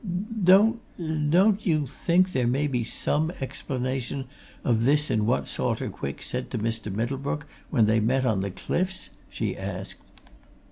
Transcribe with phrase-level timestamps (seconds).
[0.43, 0.81] "Don't
[1.29, 4.25] don't you think there may be some explanation
[4.63, 6.91] of this in what Salter Quick said to Mr.
[6.91, 10.01] Middlebrook when they met on the cliffs?" she asked.